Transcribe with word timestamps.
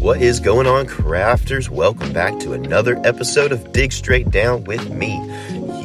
What 0.00 0.20
is 0.20 0.40
going 0.40 0.66
on, 0.66 0.86
crafters? 0.86 1.68
Welcome 1.68 2.12
back 2.12 2.40
to 2.40 2.52
another 2.52 3.00
episode 3.04 3.52
of 3.52 3.70
Dig 3.72 3.92
Straight 3.92 4.30
Down 4.32 4.64
with 4.64 4.90
me, 4.90 5.14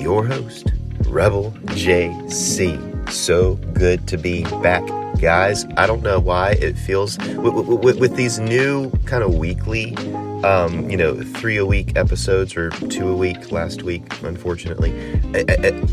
your 0.01 0.25
host, 0.25 0.71
Rebel 1.07 1.51
JC. 1.65 3.11
So 3.11 3.53
good 3.73 4.07
to 4.07 4.17
be 4.17 4.45
back, 4.63 4.83
guys. 5.21 5.67
I 5.77 5.85
don't 5.85 6.01
know 6.01 6.19
why 6.19 6.53
it 6.53 6.75
feels 6.75 7.19
with, 7.19 7.67
with, 7.83 7.99
with 7.99 8.15
these 8.15 8.39
new 8.39 8.89
kind 9.05 9.23
of 9.23 9.35
weekly, 9.35 9.95
um, 10.43 10.89
you 10.89 10.97
know, 10.97 11.21
three 11.21 11.57
a 11.57 11.65
week 11.67 11.95
episodes 11.95 12.57
or 12.57 12.71
two 12.71 13.09
a 13.09 13.15
week 13.15 13.51
last 13.51 13.83
week, 13.83 14.03
unfortunately. 14.23 14.91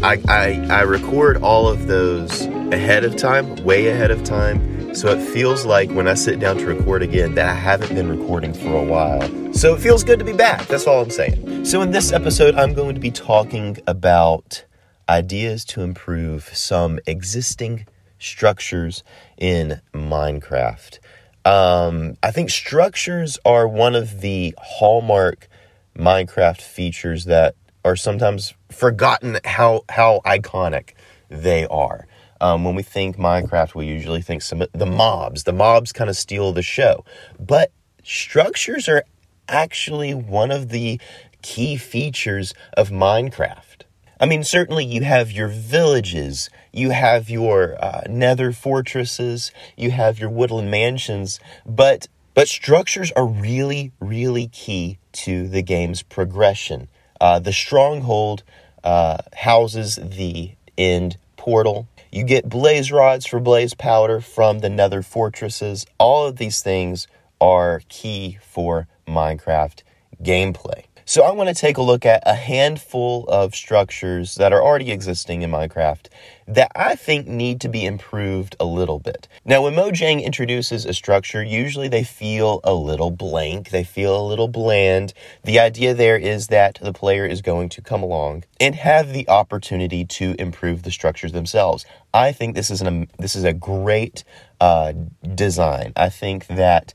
I, 0.03 0.19
I, 0.27 0.67
I 0.71 0.81
record 0.83 1.43
all 1.43 1.69
of 1.69 1.87
those 1.87 2.47
ahead 2.73 3.05
of 3.05 3.17
time, 3.17 3.57
way 3.57 3.89
ahead 3.89 4.11
of 4.11 4.25
time 4.25 4.74
so 4.95 5.09
it 5.09 5.21
feels 5.21 5.67
like 5.67 5.91
when 5.91 6.07
I 6.07 6.15
sit 6.15 6.39
down 6.39 6.57
to 6.59 6.67
record 6.67 7.03
again 7.03 7.35
that 7.35 7.49
I 7.49 7.55
haven't 7.55 7.95
been 7.95 8.09
recording 8.09 8.55
for 8.55 8.77
a 8.77 8.85
while. 8.85 9.53
So 9.53 9.75
it 9.75 9.81
feels 9.81 10.05
good 10.05 10.19
to 10.21 10.25
be 10.25 10.33
back. 10.33 10.67
That's 10.67 10.87
all 10.87 11.03
I'm 11.03 11.11
saying. 11.11 11.65
So 11.65 11.83
in 11.83 11.91
this 11.91 12.13
episode, 12.13 12.55
I'm 12.55 12.75
going 12.75 12.95
to 12.95 13.01
be 13.01 13.11
talking 13.11 13.79
about 13.87 14.65
ideas 15.09 15.65
to 15.67 15.83
improve 15.83 16.45
some 16.57 17.01
existing 17.07 17.87
structures 18.19 19.03
in 19.37 19.81
Minecraft. 19.93 20.99
Um, 21.45 22.17
I 22.23 22.31
think 22.31 22.51
structures 22.51 23.39
are 23.45 23.69
one 23.69 23.95
of 23.95 24.21
the 24.21 24.55
hallmark 24.59 25.49
Minecraft 25.97 26.61
features 26.61 27.27
that 27.27 27.55
are 27.85 27.97
sometimes 27.97 28.55
forgotten 28.71 29.39
how 29.45 29.85
how 29.91 30.21
iconic 30.25 30.91
they 31.29 31.67
are. 31.67 32.07
Um, 32.45 32.63
when 32.63 32.75
we 32.75 32.83
think 32.83 33.17
Minecraft, 33.17 33.75
we 33.75 33.87
usually 33.87 34.21
think 34.21 34.43
some 34.43 34.63
the 34.75 34.85
mobs. 34.85 35.45
The 35.45 35.53
mobs 35.55 35.93
kind 35.93 36.11
of 36.11 36.17
steal 36.17 36.53
the 36.53 36.61
show, 36.61 37.03
but 37.41 37.73
structures 38.03 38.87
are 38.87 39.03
actually 39.49 40.13
one 40.13 40.51
of 40.51 40.69
the 40.69 41.01
key 41.41 41.79
features 41.79 42.53
of 42.75 42.91
Minecraft. 42.91 43.85
I 44.21 44.27
mean, 44.27 44.45
certainly 44.45 44.85
you 44.85 45.05
have 45.05 45.33
your 45.33 45.49
villages, 45.49 46.51
you 46.71 46.91
have 46.91 47.31
your 47.31 47.83
uh, 47.83 48.03
nether 48.11 48.53
fortresses, 48.53 49.51
you 49.75 49.91
have 49.93 50.19
your 50.19 50.29
woodland 50.29 50.71
mansions, 50.71 51.41
but 51.65 52.09
but 52.35 52.47
structures 52.47 53.11
are 53.13 53.27
really, 53.27 53.93
really 54.01 54.49
key 54.49 54.99
to 55.13 55.49
the 55.49 55.63
game's 55.63 56.03
progression. 56.03 56.89
Uh, 57.19 57.39
the 57.39 57.55
stronghold 57.55 58.43
uh, 58.83 59.17
houses 59.33 59.99
the 60.03 60.57
end 60.77 61.17
portal 61.39 61.89
you 62.15 62.23
get 62.23 62.49
blaze 62.49 62.93
rods 62.93 63.27
for 63.27 63.41
blaze 63.41 63.75
powder 63.75 64.21
from 64.21 64.61
the 64.61 64.71
nether 64.71 65.03
fortresses. 65.03 65.85
All 65.99 66.29
of 66.29 66.37
these 66.37 66.63
things 66.63 67.09
are 67.41 67.83
key 67.89 68.39
for 68.41 68.87
Minecraft 69.09 69.83
gameplay. 70.23 70.85
So 71.07 71.23
I 71.23 71.33
want 71.33 71.51
to 71.51 71.55
take 71.55 71.77
a 71.77 71.83
look 71.83 72.07
at 72.07 72.23
a 72.25 72.35
handful 72.35 73.27
of 73.29 73.55
structures 73.55 74.37
that 74.37 74.55
are 74.55 74.63
already 74.63 74.91
existing 74.91 75.43
in 75.43 75.51
Minecraft 75.51 76.07
that 76.49 76.73
I 76.75 76.95
think 76.95 77.27
need 77.27 77.61
to 77.61 77.69
be 77.69 77.85
improved 77.85 78.57
a 78.59 78.65
little 78.65 78.99
bit. 78.99 79.29
Now, 79.45 79.63
when 79.63 79.75
Mojang 79.75 80.23
introduces 80.23 80.87
a 80.87 80.95
structure, 80.95 81.43
usually 81.43 81.89
they 81.89 82.05
feel 82.05 82.61
a 82.65 82.73
little 82.73 83.11
blank, 83.11 83.69
they 83.69 83.85
feel 83.85 84.19
a 84.19 84.27
little 84.27 84.49
bland. 84.49 85.13
The 85.45 85.59
idea 85.59 85.93
there 85.93 86.17
is 86.17 86.47
that 86.49 86.79
the 86.81 86.93
player 86.93 87.27
is 87.27 87.43
going 87.43 87.69
to 87.71 87.83
come 87.83 88.03
along 88.03 88.45
and 88.59 88.75
have 88.75 89.13
the 89.13 89.29
opportunity 89.29 90.07
to 90.07 90.35
improve 90.39 90.85
the 90.85 90.91
structures 90.91 91.33
themselves. 91.33 91.85
I 92.15 92.33
think 92.33 92.55
this 92.55 92.71
is 92.71 92.81
an 92.81 93.09
this 93.19 93.37
is 93.37 93.45
a 93.45 93.53
great 93.53 94.25
uh, 94.61 94.93
design. 95.35 95.93
I 95.97 96.09
think 96.09 96.47
that 96.47 96.95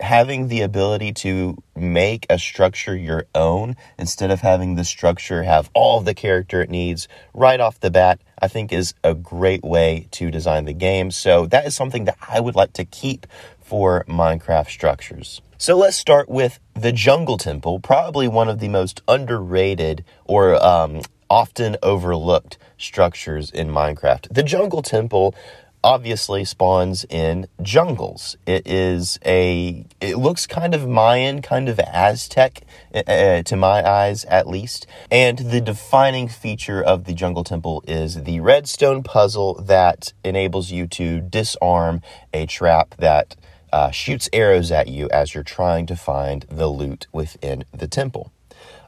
having 0.00 0.48
the 0.48 0.60
ability 0.60 1.12
to 1.12 1.62
make 1.76 2.26
a 2.30 2.38
structure 2.38 2.96
your 2.96 3.26
own 3.34 3.76
instead 3.98 4.30
of 4.30 4.40
having 4.40 4.74
the 4.74 4.84
structure 4.84 5.42
have 5.42 5.70
all 5.74 6.00
the 6.00 6.14
character 6.14 6.62
it 6.62 6.70
needs 6.70 7.08
right 7.34 7.60
off 7.60 7.80
the 7.80 7.90
bat, 7.90 8.20
I 8.40 8.48
think 8.48 8.72
is 8.72 8.94
a 9.02 9.14
great 9.14 9.64
way 9.64 10.06
to 10.12 10.30
design 10.30 10.64
the 10.64 10.72
game. 10.72 11.10
So 11.10 11.46
that 11.46 11.66
is 11.66 11.74
something 11.74 12.04
that 12.04 12.16
I 12.28 12.40
would 12.40 12.54
like 12.54 12.72
to 12.74 12.84
keep 12.84 13.26
for 13.60 14.04
Minecraft 14.08 14.70
structures. 14.70 15.42
So 15.58 15.76
let's 15.76 15.96
start 15.96 16.28
with 16.28 16.60
the 16.74 16.92
Jungle 16.92 17.36
Temple, 17.36 17.80
probably 17.80 18.28
one 18.28 18.48
of 18.48 18.60
the 18.60 18.68
most 18.68 19.02
underrated 19.08 20.04
or 20.24 20.54
um, 20.64 21.02
often 21.28 21.76
overlooked 21.82 22.58
structures 22.78 23.50
in 23.50 23.68
Minecraft. 23.68 24.32
The 24.32 24.44
Jungle 24.44 24.82
Temple 24.82 25.34
obviously 25.82 26.44
spawns 26.44 27.04
in 27.08 27.46
jungles. 27.62 28.36
It 28.46 28.66
is 28.66 29.18
a, 29.24 29.84
it 30.00 30.18
looks 30.18 30.46
kind 30.46 30.74
of 30.74 30.88
Mayan, 30.88 31.42
kind 31.42 31.68
of 31.68 31.78
Aztec 31.80 32.62
uh, 32.94 32.98
uh, 33.06 33.42
to 33.42 33.56
my 33.56 33.88
eyes 33.88 34.24
at 34.26 34.46
least. 34.46 34.86
And 35.10 35.38
the 35.38 35.60
defining 35.60 36.28
feature 36.28 36.82
of 36.82 37.04
the 37.04 37.14
jungle 37.14 37.44
temple 37.44 37.82
is 37.86 38.24
the 38.24 38.40
redstone 38.40 39.02
puzzle 39.02 39.54
that 39.62 40.12
enables 40.24 40.70
you 40.70 40.86
to 40.88 41.20
disarm 41.20 42.02
a 42.32 42.46
trap 42.46 42.94
that 42.98 43.36
uh, 43.72 43.90
shoots 43.90 44.28
arrows 44.32 44.70
at 44.70 44.88
you 44.88 45.08
as 45.10 45.34
you're 45.34 45.44
trying 45.44 45.86
to 45.86 45.96
find 45.96 46.46
the 46.50 46.68
loot 46.68 47.06
within 47.12 47.64
the 47.72 47.88
temple. 47.88 48.32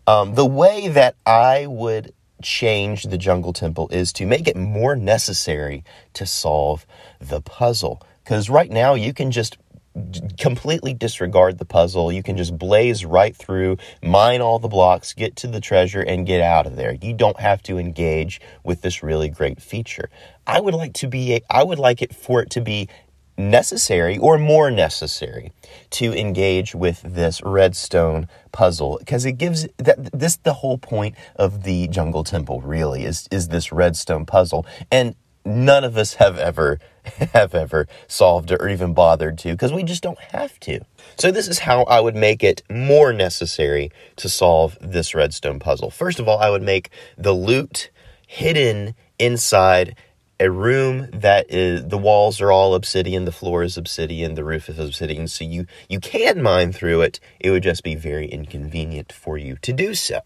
Um, 0.07 0.35
the 0.35 0.47
way 0.47 0.89
that 0.89 1.15
I 1.27 1.67
would 1.67 2.13
change 2.43 3.05
the 3.05 3.19
jungle 3.19 3.53
temple 3.53 3.89
is 3.91 4.13
to 4.15 4.27
make 4.27 4.49
it 4.49 4.57
more 4.57 4.97
necessary 4.97 5.85
to 6.15 6.27
solve 6.27 6.87
the 7.21 7.41
puzzle. 7.41 8.03
Because 8.25 8.51
right 8.51 8.71
now 8.71 8.95
you 8.95 9.13
can 9.13 9.31
just 9.31 9.59
completely 10.39 10.95
disregard 10.95 11.59
the 11.59 11.65
puzzle. 11.65 12.13
You 12.13 12.23
can 12.23 12.37
just 12.37 12.57
blaze 12.57 13.05
right 13.05 13.35
through, 13.35 13.79
mine 14.03 14.41
all 14.41 14.59
the 14.59 14.69
blocks, 14.69 15.13
get 15.13 15.37
to 15.37 15.47
the 15.47 15.61
treasure, 15.61 16.01
and 16.01 16.27
get 16.27 16.41
out 16.41 16.67
of 16.67 16.77
there. 16.77 16.93
You 16.93 17.13
don't 17.13 17.41
have 17.41 17.63
to 17.65 17.79
engage 17.79 18.41
with 18.65 18.83
this 18.83 19.03
really 19.03 19.29
great 19.29 19.61
feature. 19.61 20.09
I 20.47 20.61
would 20.61 20.75
like 20.75 20.95
to 20.95 21.09
be 21.09 21.43
I 21.51 21.63
would 21.63 21.79
like 21.79 22.03
it 22.03 22.15
for 22.15 22.41
it 22.43 22.51
to 22.51 22.61
be 22.61 22.89
necessary 23.41 24.19
or 24.19 24.39
more 24.39 24.71
necessary 24.71 25.53
to 25.91 26.13
engage 26.13 26.75
with 26.75 27.03
this 27.05 27.43
redstone 27.43 28.29
puzzle 28.53 28.99
because 28.99 29.25
it 29.25 29.33
gives 29.33 29.67
that 29.79 30.11
this 30.13 30.37
the 30.37 30.55
whole 30.55 30.79
point 30.79 31.15
of 31.37 31.63
the 31.63 31.89
jungle 31.89 32.25
temple 32.25 32.61
really 32.61 33.05
is 33.05 33.29
is 33.31 33.49
this 33.49 33.73
redstone 33.73 34.27
puzzle 34.27 34.67
and 34.91 35.15
none 35.45 35.85
of 35.85 35.97
us 35.97 36.15
have 36.15 36.39
ever 36.39 36.79
have 37.33 37.55
ever 37.55 37.87
solved 38.07 38.51
it 38.51 38.61
or 38.61 38.69
even 38.69 38.93
bothered 38.93 39.39
to 39.39 39.53
because 39.53 39.73
we 39.73 39.83
just 39.83 40.03
don't 40.03 40.19
have 40.19 40.59
to. 40.61 40.81
So 41.19 41.31
this 41.31 41.49
is 41.49 41.61
how 41.61 41.85
I 41.85 42.01
would 42.01 42.15
make 42.15 42.45
it 42.45 42.63
more 42.69 43.13
necessary 43.13 43.91
to 44.17 44.29
solve 44.29 44.77
this 44.81 45.15
redstone 45.15 45.59
puzzle. 45.59 45.91
First 45.91 46.21
of 46.21 46.29
all, 46.29 46.39
I 46.39 46.51
would 46.51 46.63
make 46.63 46.91
the 47.17 47.33
loot 47.33 47.91
hidden 48.27 48.95
inside 49.19 49.97
a 50.41 50.51
room 50.51 51.09
that 51.13 51.45
is 51.51 51.87
the 51.87 51.99
walls 51.99 52.41
are 52.41 52.51
all 52.51 52.75
obsidian, 52.75 53.27
the 53.27 53.33
floor 53.33 53.63
is 53.63 53.77
obsidian, 53.77 54.35
the 54.35 54.45
roof 54.45 54.71
is 54.71 54.79
obsidian, 54.79 55.29
so 55.29 55.45
you 55.45 55.67
you 55.89 56.01
can 56.01 56.43
mine 56.43 56.73
through 56.73 57.03
it. 57.03 57.21
It 57.39 57.51
would 57.51 57.63
just 57.63 57.85
be 57.85 57.95
very 57.95 58.27
inconvenient 58.27 59.13
for 59.13 59.37
you 59.37 59.57
to 59.57 59.73
do 59.73 59.95
so. 59.95 60.21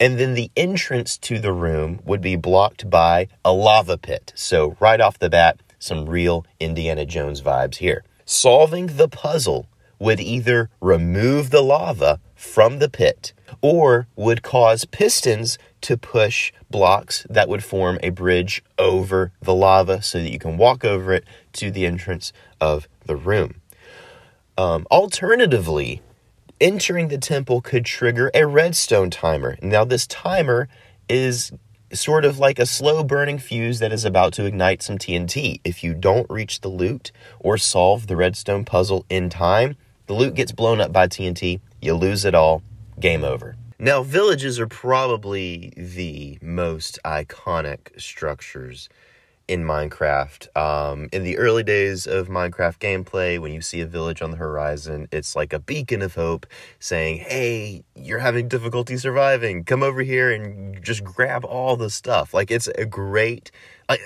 And 0.00 0.18
then 0.18 0.34
the 0.34 0.50
entrance 0.56 1.18
to 1.18 1.38
the 1.38 1.52
room 1.52 2.00
would 2.04 2.22
be 2.22 2.34
blocked 2.34 2.88
by 2.88 3.28
a 3.44 3.52
lava 3.52 3.98
pit. 3.98 4.32
So 4.34 4.76
right 4.80 5.00
off 5.00 5.18
the 5.18 5.30
bat, 5.30 5.60
some 5.78 6.08
real 6.08 6.46
Indiana 6.58 7.04
Jones 7.04 7.42
vibes 7.42 7.76
here. 7.76 8.02
Solving 8.24 8.86
the 8.86 9.08
puzzle 9.08 9.68
would 9.98 10.18
either 10.18 10.70
remove 10.80 11.50
the 11.50 11.60
lava 11.60 12.20
from 12.34 12.78
the 12.78 12.88
pit 12.88 13.34
or 13.60 14.06
would 14.16 14.42
cause 14.42 14.84
pistons 14.84 15.58
to 15.82 15.96
push 15.96 16.52
blocks 16.70 17.26
that 17.28 17.48
would 17.48 17.62
form 17.62 17.98
a 18.02 18.10
bridge 18.10 18.62
over 18.78 19.32
the 19.40 19.54
lava 19.54 20.02
so 20.02 20.18
that 20.18 20.30
you 20.30 20.38
can 20.38 20.56
walk 20.56 20.84
over 20.84 21.12
it 21.12 21.24
to 21.52 21.70
the 21.70 21.86
entrance 21.86 22.32
of 22.60 22.88
the 23.06 23.16
room. 23.16 23.60
Um, 24.56 24.86
alternatively, 24.90 26.02
entering 26.60 27.08
the 27.08 27.18
temple 27.18 27.60
could 27.60 27.84
trigger 27.84 28.30
a 28.34 28.46
redstone 28.46 29.10
timer. 29.10 29.56
Now, 29.60 29.84
this 29.84 30.06
timer 30.06 30.68
is 31.08 31.52
sort 31.92 32.24
of 32.24 32.38
like 32.38 32.58
a 32.58 32.66
slow 32.66 33.02
burning 33.04 33.38
fuse 33.38 33.78
that 33.80 33.92
is 33.92 34.04
about 34.04 34.32
to 34.34 34.46
ignite 34.46 34.82
some 34.82 34.98
TNT. 34.98 35.60
If 35.64 35.84
you 35.84 35.94
don't 35.94 36.28
reach 36.30 36.60
the 36.60 36.68
loot 36.68 37.12
or 37.38 37.58
solve 37.58 38.06
the 38.06 38.16
redstone 38.16 38.64
puzzle 38.64 39.04
in 39.10 39.28
time, 39.28 39.76
the 40.06 40.14
loot 40.14 40.34
gets 40.34 40.52
blown 40.52 40.80
up 40.80 40.92
by 40.92 41.06
TNT, 41.06 41.60
you 41.80 41.94
lose 41.94 42.24
it 42.24 42.34
all, 42.34 42.62
game 42.98 43.24
over. 43.24 43.56
Now, 43.78 44.02
villages 44.02 44.60
are 44.60 44.68
probably 44.68 45.72
the 45.76 46.38
most 46.40 47.00
iconic 47.04 48.00
structures 48.00 48.88
in 49.48 49.64
Minecraft. 49.64 50.56
Um, 50.56 51.08
in 51.12 51.24
the 51.24 51.36
early 51.36 51.62
days 51.62 52.06
of 52.06 52.28
Minecraft 52.28 52.78
gameplay, 52.78 53.40
when 53.40 53.52
you 53.52 53.60
see 53.60 53.80
a 53.80 53.86
village 53.86 54.22
on 54.22 54.30
the 54.30 54.36
horizon, 54.36 55.08
it's 55.10 55.34
like 55.34 55.52
a 55.52 55.58
beacon 55.58 56.00
of 56.00 56.14
hope 56.14 56.46
saying, 56.78 57.18
Hey, 57.18 57.84
you're 57.94 58.20
having 58.20 58.48
difficulty 58.48 58.96
surviving. 58.96 59.64
Come 59.64 59.82
over 59.82 60.02
here 60.02 60.30
and 60.30 60.82
just 60.82 61.02
grab 61.02 61.44
all 61.44 61.76
the 61.76 61.90
stuff. 61.90 62.32
Like, 62.32 62.50
it's 62.50 62.68
a 62.68 62.84
great. 62.84 63.50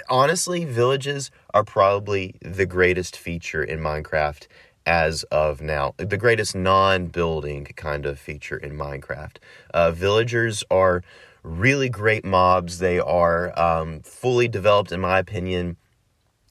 honestly, 0.08 0.64
villages 0.64 1.30
are 1.52 1.64
probably 1.64 2.34
the 2.40 2.66
greatest 2.66 3.16
feature 3.16 3.62
in 3.62 3.78
Minecraft 3.78 4.46
as 4.86 5.24
of 5.24 5.60
now. 5.60 5.94
The 5.96 6.16
greatest 6.16 6.54
non 6.54 7.06
building 7.06 7.66
kind 7.76 8.06
of 8.06 8.18
feature 8.18 8.56
in 8.56 8.72
Minecraft. 8.72 9.36
Uh, 9.74 9.90
villagers 9.90 10.64
are 10.70 11.02
really 11.42 11.88
great 11.88 12.24
mobs. 12.24 12.78
They 12.78 12.98
are 12.98 13.58
um, 13.58 14.00
fully 14.00 14.48
developed, 14.48 14.92
in 14.92 15.00
my 15.00 15.18
opinion. 15.18 15.76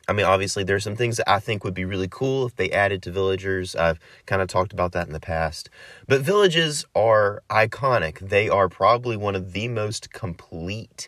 I 0.07 0.13
mean, 0.13 0.25
obviously, 0.25 0.63
there's 0.63 0.83
some 0.83 0.95
things 0.95 1.17
that 1.17 1.29
I 1.29 1.39
think 1.39 1.63
would 1.63 1.73
be 1.73 1.85
really 1.85 2.07
cool 2.07 2.45
if 2.45 2.55
they 2.55 2.69
added 2.69 3.01
to 3.03 3.11
villagers. 3.11 3.75
I've 3.75 3.99
kind 4.27 4.41
of 4.41 4.47
talked 4.47 4.71
about 4.71 4.91
that 4.91 5.07
in 5.07 5.13
the 5.13 5.19
past. 5.19 5.69
But 6.07 6.21
villages 6.21 6.85
are 6.93 7.41
iconic. 7.49 8.19
They 8.19 8.47
are 8.47 8.69
probably 8.69 9.17
one 9.17 9.35
of 9.35 9.53
the 9.53 9.67
most 9.67 10.13
complete 10.13 11.07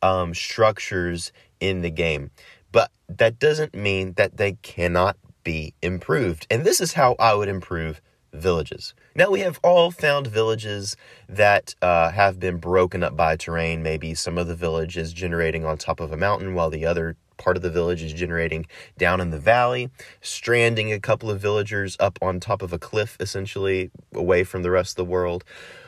um, 0.00 0.32
structures 0.32 1.32
in 1.58 1.80
the 1.82 1.90
game. 1.90 2.30
But 2.70 2.92
that 3.08 3.38
doesn't 3.38 3.74
mean 3.74 4.12
that 4.12 4.36
they 4.36 4.52
cannot 4.62 5.16
be 5.46 5.72
improved. 5.80 6.44
And 6.50 6.64
this 6.64 6.80
is 6.80 6.94
how 6.94 7.14
I 7.20 7.32
would 7.32 7.48
improve 7.48 8.02
villages. 8.32 8.94
Now, 9.14 9.30
we 9.30 9.40
have 9.40 9.60
all 9.62 9.92
found 9.92 10.26
villages 10.26 10.96
that 11.28 11.76
uh, 11.80 12.10
have 12.10 12.40
been 12.40 12.56
broken 12.56 13.04
up 13.04 13.16
by 13.16 13.36
terrain. 13.36 13.80
Maybe 13.80 14.12
some 14.12 14.38
of 14.38 14.48
the 14.48 14.56
village 14.56 14.96
is 14.96 15.12
generating 15.12 15.64
on 15.64 15.78
top 15.78 16.00
of 16.00 16.10
a 16.10 16.16
mountain 16.16 16.54
while 16.54 16.68
the 16.68 16.84
other 16.84 17.16
part 17.36 17.56
of 17.56 17.62
the 17.62 17.70
village 17.70 18.02
is 18.02 18.12
generating 18.12 18.66
down 18.98 19.20
in 19.20 19.30
the 19.30 19.38
valley, 19.38 19.88
stranding 20.20 20.92
a 20.92 20.98
couple 20.98 21.30
of 21.30 21.40
villagers 21.40 21.96
up 22.00 22.18
on 22.20 22.40
top 22.40 22.60
of 22.60 22.72
a 22.72 22.78
cliff, 22.78 23.16
essentially 23.20 23.92
away 24.12 24.42
from 24.42 24.64
the 24.64 24.70
rest 24.72 24.92
of 24.92 24.96
the 24.96 25.04
world. 25.04 25.44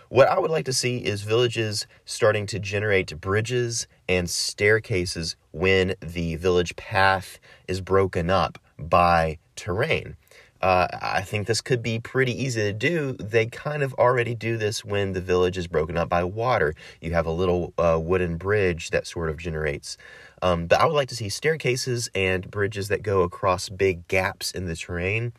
What 0.09 0.29
I 0.29 0.39
would 0.39 0.53
like 0.53 0.67
to 0.67 0.73
see 0.73 0.99
is 0.99 1.23
villages 1.23 1.87
starting 2.05 2.47
to 2.47 2.61
generate 2.61 3.21
bridges 3.21 3.89
and 4.09 4.31
staircases 4.31 5.37
when 5.51 5.97
the 6.01 6.37
village 6.37 6.77
path 6.77 7.41
is 7.67 7.81
broken 7.81 8.31
up 8.31 8.59
by 8.79 9.39
terrain. 9.59 10.17
Uh, 10.61 10.89
I 11.01 11.23
think 11.23 11.47
this 11.47 11.61
could 11.61 11.83
be 11.83 12.01
pretty 12.01 12.33
easy 12.33 12.63
to 12.63 12.73
do. 12.73 13.13
They 13.13 13.47
kind 13.47 13.83
of 13.83 13.95
already 13.95 14.35
do 14.35 14.57
this 14.57 14.85
when 14.85 15.13
the 15.13 15.21
village 15.21 15.57
is 15.57 15.69
broken 15.69 15.97
up 15.97 16.09
by 16.09 16.25
water. 16.25 16.75
You 17.01 17.13
have 17.13 17.27
a 17.27 17.31
little 17.31 17.75
uh, 17.79 17.99
wooden 18.03 18.37
bridge 18.39 18.91
that 18.91 19.07
sort 19.07 19.31
of 19.31 19.37
generates. 19.37 19.97
Um, 20.43 20.67
but 20.67 20.81
I 20.81 20.87
would 20.87 20.95
like 20.95 21.09
to 21.09 21.17
see 21.17 21.29
staircases 21.29 22.11
and 22.15 22.51
bridges 22.51 22.89
that 22.89 23.03
go 23.03 23.23
across 23.23 23.69
big 23.69 24.09
gaps 24.09 24.51
in 24.51 24.67
the 24.67 24.75
terrain 24.75 25.33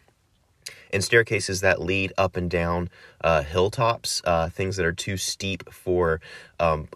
and 0.92 1.04
staircases 1.04 1.62
that 1.62 1.82
lead 1.82 2.14
up 2.18 2.36
and 2.36 2.50
down 2.50 2.90
uh, 3.24 3.44
hilltops, 3.44 4.22
uh, 4.26 4.50
things 4.50 4.78
that 4.78 4.86
are 4.86 4.94
too 4.94 5.18
steep 5.18 5.72
for 5.72 6.22
um, 6.60 6.88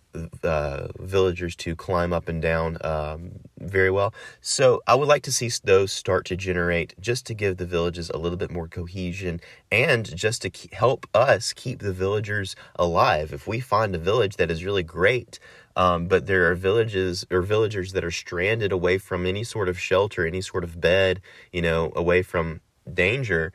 villagers 0.99 1.55
to 1.55 1.75
climb 1.75 2.13
up 2.13 2.29
and 2.29 2.41
down 2.41 2.77
um, 2.81 3.31
very 3.59 3.91
well. 3.91 4.13
So 4.41 4.81
I 4.87 4.95
would 4.95 5.07
like 5.07 5.23
to 5.23 5.31
see 5.31 5.49
those 5.63 5.91
start 5.91 6.25
to 6.25 6.35
generate 6.35 6.93
just 6.99 7.25
to 7.27 7.33
give 7.33 7.57
the 7.57 7.65
villages 7.65 8.09
a 8.09 8.17
little 8.17 8.37
bit 8.37 8.51
more 8.51 8.67
cohesion 8.67 9.41
and 9.71 10.15
just 10.15 10.41
to 10.43 10.51
help 10.71 11.07
us 11.13 11.53
keep 11.53 11.79
the 11.79 11.93
villagers 11.93 12.55
alive. 12.77 13.33
If 13.33 13.47
we 13.47 13.59
find 13.59 13.93
a 13.95 13.99
village 13.99 14.37
that 14.37 14.51
is 14.51 14.63
really 14.63 14.83
great, 14.83 15.39
um, 15.75 16.07
but 16.07 16.27
there 16.27 16.49
are 16.51 16.55
villages 16.55 17.25
or 17.31 17.41
villagers 17.41 17.93
that 17.93 18.03
are 18.03 18.11
stranded 18.11 18.71
away 18.71 18.97
from 18.97 19.25
any 19.25 19.43
sort 19.43 19.69
of 19.69 19.79
shelter, 19.79 20.25
any 20.25 20.41
sort 20.41 20.63
of 20.63 20.79
bed, 20.79 21.21
you 21.51 21.61
know, 21.61 21.91
away 21.95 22.21
from 22.21 22.61
danger 22.91 23.53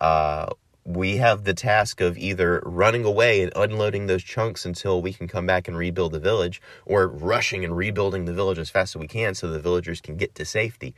uh, 0.00 0.46
we 0.88 1.18
have 1.18 1.44
the 1.44 1.52
task 1.52 2.00
of 2.00 2.16
either 2.16 2.62
running 2.64 3.04
away 3.04 3.42
and 3.42 3.52
unloading 3.54 4.06
those 4.06 4.24
chunks 4.24 4.64
until 4.64 5.02
we 5.02 5.12
can 5.12 5.28
come 5.28 5.44
back 5.44 5.68
and 5.68 5.76
rebuild 5.76 6.12
the 6.12 6.18
village, 6.18 6.62
or 6.86 7.06
rushing 7.06 7.62
and 7.62 7.76
rebuilding 7.76 8.24
the 8.24 8.32
village 8.32 8.58
as 8.58 8.70
fast 8.70 8.96
as 8.96 9.00
we 9.00 9.06
can 9.06 9.34
so 9.34 9.48
the 9.48 9.60
villagers 9.60 10.00
can 10.00 10.16
get 10.16 10.34
to 10.34 10.46
safety. 10.46 10.94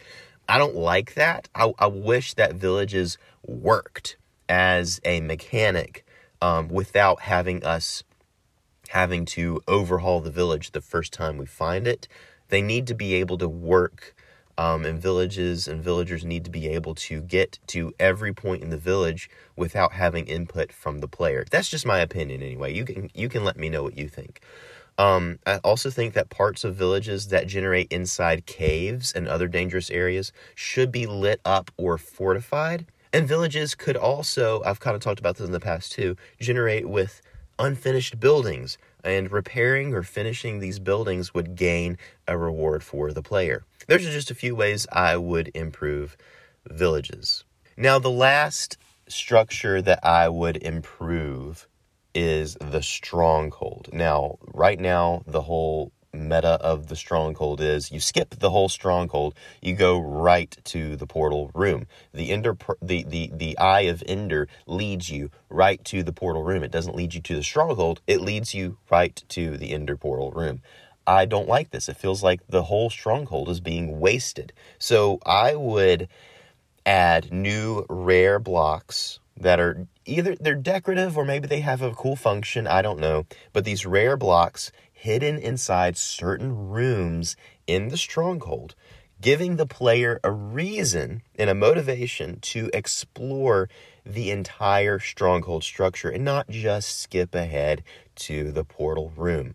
I 0.48 0.58
don't 0.58 0.76
like 0.76 1.14
that. 1.14 1.48
I, 1.56 1.72
I 1.78 1.88
wish 1.88 2.34
that 2.34 2.54
villages 2.54 3.18
worked 3.44 4.16
as 4.48 5.00
a 5.04 5.20
mechanic 5.20 6.04
um, 6.40 6.68
without 6.68 7.22
having 7.22 7.64
us 7.64 8.04
having 8.90 9.24
to 9.24 9.60
overhaul 9.66 10.20
the 10.20 10.30
village 10.30 10.70
the 10.70 10.80
first 10.80 11.12
time 11.12 11.36
we 11.36 11.46
find 11.46 11.88
it. 11.88 12.06
They 12.48 12.62
need 12.62 12.86
to 12.88 12.94
be 12.94 13.14
able 13.14 13.38
to 13.38 13.48
work 13.48 14.14
um, 14.60 14.84
and 14.84 15.00
villages 15.00 15.66
and 15.66 15.82
villagers 15.82 16.22
need 16.22 16.44
to 16.44 16.50
be 16.50 16.68
able 16.68 16.94
to 16.94 17.22
get 17.22 17.58
to 17.68 17.94
every 17.98 18.34
point 18.34 18.62
in 18.62 18.68
the 18.68 18.76
village 18.76 19.30
without 19.56 19.92
having 19.92 20.26
input 20.26 20.70
from 20.70 20.98
the 20.98 21.08
player. 21.08 21.46
That's 21.50 21.70
just 21.70 21.86
my 21.86 22.00
opinion, 22.00 22.42
anyway. 22.42 22.74
You 22.74 22.84
can 22.84 23.10
you 23.14 23.30
can 23.30 23.42
let 23.42 23.56
me 23.56 23.70
know 23.70 23.82
what 23.82 23.96
you 23.96 24.06
think. 24.06 24.42
Um, 24.98 25.38
I 25.46 25.56
also 25.64 25.88
think 25.88 26.12
that 26.12 26.28
parts 26.28 26.62
of 26.62 26.74
villages 26.74 27.28
that 27.28 27.46
generate 27.46 27.90
inside 27.90 28.44
caves 28.44 29.12
and 29.12 29.26
other 29.26 29.48
dangerous 29.48 29.90
areas 29.90 30.30
should 30.54 30.92
be 30.92 31.06
lit 31.06 31.40
up 31.42 31.70
or 31.78 31.96
fortified. 31.96 32.84
And 33.14 33.26
villages 33.26 33.74
could 33.74 33.96
also, 33.96 34.62
I've 34.64 34.78
kind 34.78 34.94
of 34.94 35.00
talked 35.00 35.20
about 35.20 35.38
this 35.38 35.46
in 35.46 35.52
the 35.52 35.58
past 35.58 35.92
too, 35.92 36.16
generate 36.38 36.86
with 36.86 37.22
unfinished 37.60 38.18
buildings. 38.18 38.78
And 39.04 39.30
repairing 39.30 39.94
or 39.94 40.02
finishing 40.02 40.58
these 40.58 40.78
buildings 40.78 41.32
would 41.32 41.54
gain 41.54 41.96
a 42.26 42.36
reward 42.36 42.82
for 42.82 43.12
the 43.12 43.22
player. 43.22 43.64
Those 43.86 44.06
are 44.06 44.10
just 44.10 44.30
a 44.30 44.34
few 44.34 44.54
ways 44.54 44.86
I 44.92 45.16
would 45.16 45.50
improve 45.54 46.16
villages. 46.68 47.44
Now, 47.76 47.98
the 47.98 48.10
last 48.10 48.76
structure 49.08 49.80
that 49.82 50.04
I 50.04 50.28
would 50.28 50.56
improve 50.58 51.66
is 52.14 52.56
the 52.60 52.82
stronghold. 52.82 53.88
Now, 53.92 54.38
right 54.52 54.78
now, 54.78 55.22
the 55.26 55.42
whole 55.42 55.92
meta 56.12 56.58
of 56.60 56.88
the 56.88 56.96
stronghold 56.96 57.60
is 57.60 57.90
you 57.90 58.00
skip 58.00 58.30
the 58.30 58.50
whole 58.50 58.68
stronghold, 58.68 59.34
you 59.60 59.74
go 59.74 59.98
right 59.98 60.56
to 60.64 60.96
the 60.96 61.06
portal 61.06 61.50
room. 61.54 61.86
The 62.12 62.30
ender 62.30 62.56
the, 62.82 63.04
the 63.04 63.30
the 63.32 63.58
eye 63.58 63.82
of 63.82 64.02
Ender 64.06 64.48
leads 64.66 65.08
you 65.08 65.30
right 65.48 65.82
to 65.84 66.02
the 66.02 66.12
portal 66.12 66.42
room. 66.42 66.62
It 66.62 66.72
doesn't 66.72 66.96
lead 66.96 67.14
you 67.14 67.20
to 67.22 67.36
the 67.36 67.42
stronghold, 67.42 68.00
it 68.06 68.20
leads 68.20 68.54
you 68.54 68.78
right 68.90 69.22
to 69.28 69.56
the 69.56 69.72
Ender 69.72 69.96
portal 69.96 70.30
room. 70.32 70.62
I 71.06 71.24
don't 71.24 71.48
like 71.48 71.70
this. 71.70 71.88
It 71.88 71.96
feels 71.96 72.22
like 72.22 72.40
the 72.48 72.64
whole 72.64 72.90
stronghold 72.90 73.48
is 73.48 73.60
being 73.60 73.98
wasted. 73.98 74.52
So 74.78 75.18
I 75.24 75.56
would 75.56 76.08
add 76.86 77.32
new 77.32 77.84
rare 77.88 78.38
blocks 78.38 79.18
that 79.36 79.58
are 79.58 79.86
either 80.04 80.36
they're 80.36 80.54
decorative 80.54 81.16
or 81.16 81.24
maybe 81.24 81.48
they 81.48 81.60
have 81.60 81.82
a 81.82 81.92
cool 81.92 82.16
function, 82.16 82.66
I 82.66 82.82
don't 82.82 83.00
know. 83.00 83.26
But 83.52 83.64
these 83.64 83.86
rare 83.86 84.16
blocks 84.16 84.70
hidden 85.00 85.38
inside 85.38 85.96
certain 85.96 86.68
rooms 86.68 87.34
in 87.66 87.88
the 87.88 87.96
stronghold, 87.96 88.74
giving 89.18 89.56
the 89.56 89.66
player 89.66 90.20
a 90.22 90.30
reason 90.30 91.22
and 91.36 91.48
a 91.48 91.54
motivation 91.54 92.38
to 92.40 92.68
explore 92.74 93.70
the 94.04 94.30
entire 94.30 94.98
stronghold 94.98 95.64
structure 95.64 96.10
and 96.10 96.22
not 96.22 96.50
just 96.50 97.00
skip 97.00 97.34
ahead 97.34 97.82
to 98.14 98.52
the 98.52 98.64
portal 98.64 99.10
room. 99.16 99.54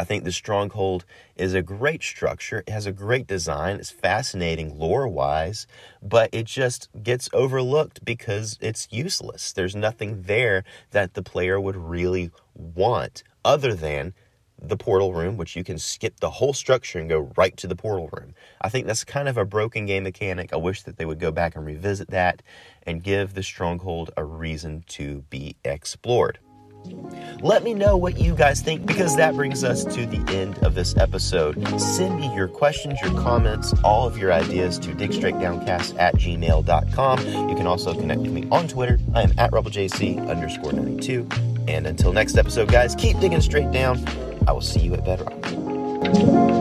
I 0.00 0.04
think 0.04 0.24
the 0.24 0.32
Stronghold 0.32 1.04
is 1.36 1.52
a 1.52 1.60
great 1.60 2.02
structure. 2.02 2.64
It 2.66 2.70
has 2.70 2.86
a 2.86 2.92
great 2.92 3.26
design. 3.26 3.76
It's 3.76 3.90
fascinating 3.90 4.78
lore 4.78 5.06
wise, 5.06 5.66
but 6.00 6.30
it 6.32 6.46
just 6.46 6.88
gets 7.02 7.28
overlooked 7.34 8.02
because 8.02 8.56
it's 8.62 8.88
useless. 8.90 9.52
There's 9.52 9.76
nothing 9.76 10.22
there 10.22 10.64
that 10.92 11.12
the 11.12 11.22
player 11.22 11.60
would 11.60 11.76
really 11.76 12.30
want 12.54 13.22
other 13.44 13.74
than 13.74 14.14
the 14.58 14.78
portal 14.78 15.12
room, 15.12 15.36
which 15.36 15.54
you 15.54 15.64
can 15.64 15.76
skip 15.76 16.18
the 16.20 16.30
whole 16.30 16.54
structure 16.54 16.98
and 16.98 17.10
go 17.10 17.30
right 17.36 17.58
to 17.58 17.66
the 17.66 17.76
portal 17.76 18.08
room. 18.10 18.34
I 18.62 18.70
think 18.70 18.86
that's 18.86 19.04
kind 19.04 19.28
of 19.28 19.36
a 19.36 19.44
broken 19.44 19.84
game 19.84 20.04
mechanic. 20.04 20.54
I 20.54 20.56
wish 20.56 20.82
that 20.84 20.96
they 20.96 21.04
would 21.04 21.20
go 21.20 21.30
back 21.30 21.56
and 21.56 21.66
revisit 21.66 22.08
that 22.08 22.42
and 22.84 23.02
give 23.02 23.34
the 23.34 23.42
Stronghold 23.42 24.12
a 24.16 24.24
reason 24.24 24.82
to 24.88 25.26
be 25.28 25.56
explored. 25.62 26.38
Let 27.42 27.64
me 27.64 27.72
know 27.72 27.96
what 27.96 28.18
you 28.18 28.34
guys 28.34 28.60
think 28.60 28.84
because 28.84 29.16
that 29.16 29.34
brings 29.34 29.64
us 29.64 29.84
to 29.84 30.04
the 30.04 30.22
end 30.34 30.58
of 30.58 30.74
this 30.74 30.94
episode. 30.96 31.56
Send 31.80 32.20
me 32.20 32.34
your 32.34 32.48
questions, 32.48 33.00
your 33.02 33.18
comments, 33.18 33.72
all 33.82 34.06
of 34.06 34.18
your 34.18 34.30
ideas 34.30 34.78
to 34.80 34.90
digstraightdowncast 34.90 35.98
at 35.98 36.16
gmail.com. 36.16 37.48
You 37.48 37.56
can 37.56 37.66
also 37.66 37.94
connect 37.94 38.20
with 38.20 38.32
me 38.32 38.46
on 38.50 38.68
Twitter. 38.68 38.98
I 39.14 39.22
am 39.22 39.32
at 39.38 39.52
RebbelJC 39.52 40.28
underscore 40.28 40.72
92. 40.72 41.26
And 41.66 41.86
until 41.86 42.12
next 42.12 42.36
episode, 42.36 42.70
guys, 42.70 42.94
keep 42.94 43.18
digging 43.20 43.40
straight 43.40 43.70
down. 43.72 44.04
I 44.46 44.52
will 44.52 44.60
see 44.60 44.80
you 44.80 44.94
at 44.94 45.04
Bedrock. 45.04 46.59